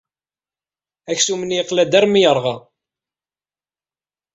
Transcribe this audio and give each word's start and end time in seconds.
Aksum-nni 1.11 1.55
yeqla-d 1.57 1.93
armi 1.99 2.17
ay 2.19 2.23
yerɣa. 2.23 2.55